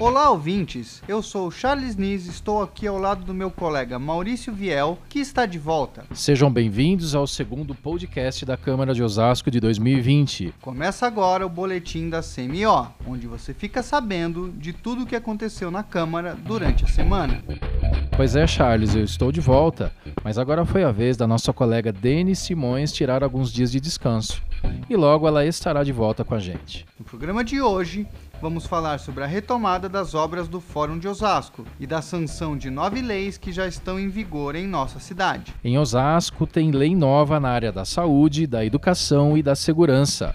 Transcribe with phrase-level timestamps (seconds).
[0.00, 1.02] Olá, ouvintes!
[1.06, 5.18] Eu sou Charles Nis e estou aqui ao lado do meu colega Maurício Viel, que
[5.18, 6.04] está de volta.
[6.14, 10.54] Sejam bem-vindos ao segundo podcast da Câmara de Osasco de 2020.
[10.62, 15.70] Começa agora o boletim da CMO, onde você fica sabendo de tudo o que aconteceu
[15.70, 17.44] na Câmara durante a semana.
[18.16, 19.92] Pois é, Charles, eu estou de volta,
[20.24, 24.42] mas agora foi a vez da nossa colega Denis Simões tirar alguns dias de descanso.
[24.88, 26.86] E logo ela estará de volta com a gente.
[26.98, 28.06] No programa de hoje,
[28.40, 32.70] vamos falar sobre a retomada das obras do Fórum de Osasco e da sanção de
[32.70, 35.54] nove leis que já estão em vigor em nossa cidade.
[35.62, 40.34] Em Osasco tem lei nova na área da saúde, da educação e da segurança.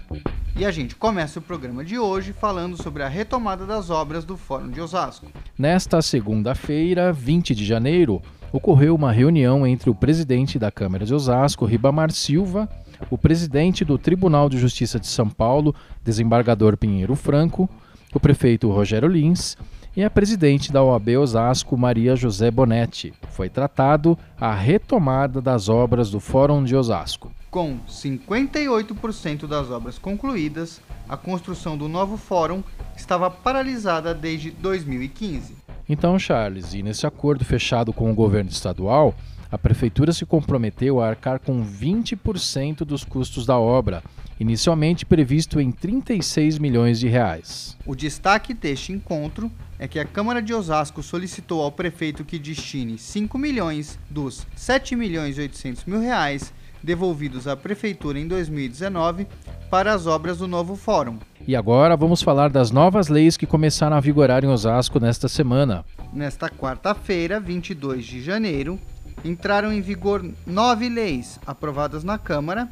[0.56, 4.36] E a gente começa o programa de hoje falando sobre a retomada das obras do
[4.36, 5.26] Fórum de Osasco.
[5.58, 11.66] Nesta segunda-feira, 20 de janeiro, ocorreu uma reunião entre o presidente da Câmara de Osasco,
[11.66, 12.68] Ribamar Silva,
[13.10, 17.68] o presidente do Tribunal de Justiça de São Paulo, desembargador Pinheiro Franco,
[18.16, 19.56] o prefeito Rogério Lins
[19.94, 23.12] e a presidente da OAB Osasco, Maria José Bonetti.
[23.30, 27.30] Foi tratado a retomada das obras do Fórum de Osasco.
[27.50, 32.62] Com 58% das obras concluídas, a construção do novo fórum
[32.96, 35.54] estava paralisada desde 2015.
[35.88, 39.14] Então, Charles, e nesse acordo fechado com o governo estadual,
[39.50, 44.02] a prefeitura se comprometeu a arcar com 20% dos custos da obra,
[44.38, 47.76] inicialmente previsto em 36 milhões de reais.
[47.86, 52.98] O destaque deste encontro é que a Câmara de Osasco solicitou ao prefeito que destine
[52.98, 59.26] 5 milhões dos 7 milhões e 800 mil reais devolvidos à Prefeitura em 2019
[59.70, 61.18] para as obras do novo fórum.
[61.46, 65.84] E agora vamos falar das novas leis que começaram a vigorar em Osasco nesta semana.
[66.12, 68.78] Nesta quarta-feira, 22 de janeiro,
[69.24, 72.68] entraram em vigor nove leis aprovadas na Câmara,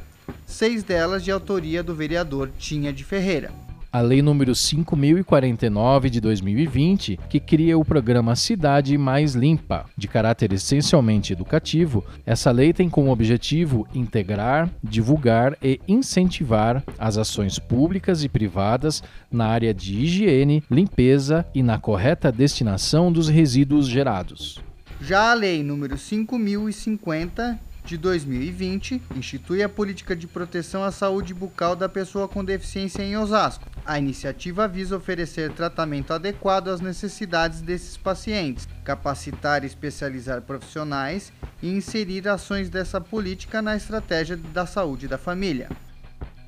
[0.46, 3.50] seis delas de autoria do vereador Tinha de Ferreira
[3.94, 10.52] a Lei número 5049 de 2020, que cria o programa Cidade Mais Limpa, de caráter
[10.52, 12.04] essencialmente educativo.
[12.26, 19.00] Essa lei tem como objetivo integrar, divulgar e incentivar as ações públicas e privadas
[19.30, 24.58] na área de higiene, limpeza e na correta destinação dos resíduos gerados.
[25.00, 31.76] Já a Lei número 5050 de 2020 institui a política de proteção à saúde bucal
[31.76, 33.68] da pessoa com deficiência em Osasco.
[33.84, 41.68] A iniciativa visa oferecer tratamento adequado às necessidades desses pacientes, capacitar e especializar profissionais e
[41.68, 45.68] inserir ações dessa política na estratégia da saúde da família.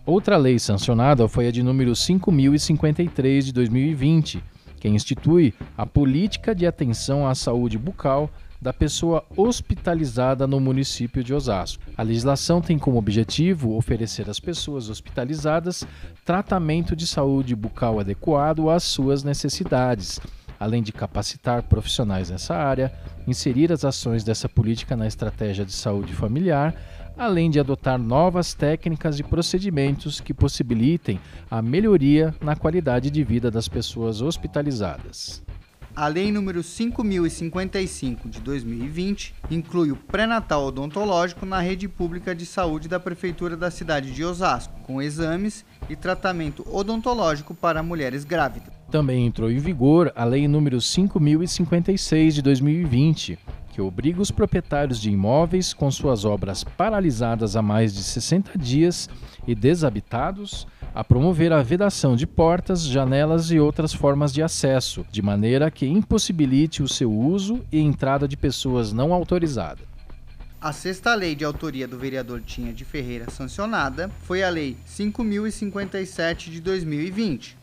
[0.07, 4.43] Outra lei sancionada foi a de número 5053 de 2020,
[4.79, 8.31] que institui a política de atenção à saúde bucal
[8.67, 11.85] da pessoa hospitalizada no município de Osasco.
[11.97, 15.87] A legislação tem como objetivo oferecer às pessoas hospitalizadas
[16.25, 20.19] tratamento de saúde bucal adequado às suas necessidades,
[20.59, 22.93] além de capacitar profissionais nessa área,
[23.25, 26.75] inserir as ações dessa política na estratégia de saúde familiar,
[27.17, 33.49] além de adotar novas técnicas e procedimentos que possibilitem a melhoria na qualidade de vida
[33.49, 35.46] das pessoas hospitalizadas.
[35.97, 42.87] A Lei nº 5055 de 2020 inclui o pré-natal odontológico na rede pública de saúde
[42.87, 48.76] da Prefeitura da cidade de Osasco, com exames e tratamento odontológico para mulheres grávidas.
[48.91, 53.39] Também entrou em vigor a Lei nº 5056 de 2020,
[53.73, 59.11] que obriga os proprietários de imóveis com suas obras paralisadas há mais de 60 dias
[59.47, 65.21] e desabitados a promover a vedação de portas, janelas e outras formas de acesso, de
[65.21, 69.85] maneira que impossibilite o seu uso e entrada de pessoas não autorizadas.
[70.59, 76.51] A sexta lei de autoria do vereador Tinha de Ferreira sancionada foi a Lei 5057
[76.51, 77.59] de 2020,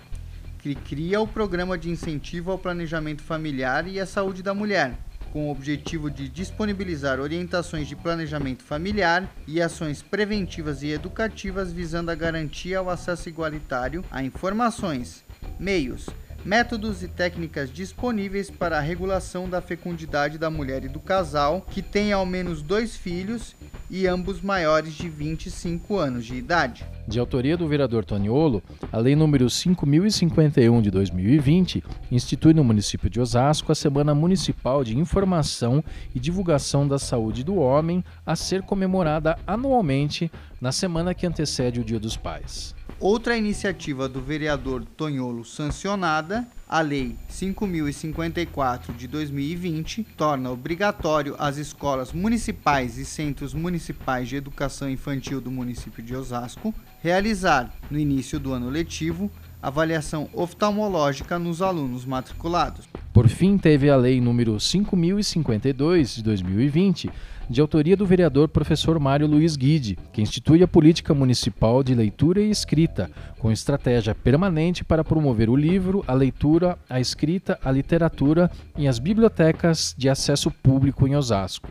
[0.64, 4.98] que cria o Programa de Incentivo ao Planejamento Familiar e à Saúde da Mulher,
[5.34, 12.12] com o objetivo de disponibilizar orientações de planejamento familiar e ações preventivas e educativas visando
[12.12, 15.26] a garantia ao acesso igualitário a informações,
[15.60, 16.08] meios,
[16.46, 21.82] métodos e técnicas disponíveis para a regulação da fecundidade da mulher e do casal que
[21.82, 23.54] tem ao menos dois filhos
[23.90, 26.86] e ambos maiores de 25 anos de idade.
[27.08, 33.20] De autoria do vereador Toniolo, a Lei número 5051 de 2020 institui no município de
[33.20, 35.84] Osasco a Semana Municipal de Informação
[36.16, 40.32] e Divulgação da Saúde do Homem, a ser comemorada anualmente
[40.62, 42.74] na semana que antecede o Dia dos Pais.
[43.00, 52.14] Outra iniciativa do vereador Tonholo sancionada, a Lei 5054 de 2020, torna obrigatório às escolas
[52.14, 58.54] municipais e centros municipais de educação infantil do município de Osasco realizar, no início do
[58.54, 59.30] ano letivo,
[59.62, 62.88] avaliação oftalmológica nos alunos matriculados.
[63.14, 67.12] Por fim, teve a Lei número 5052 de 2020,
[67.48, 72.42] de autoria do vereador professor Mário Luiz Guide, que institui a política municipal de leitura
[72.42, 78.50] e escrita, com estratégia permanente para promover o livro, a leitura, a escrita, a literatura
[78.76, 81.70] e as bibliotecas de acesso público em Osasco.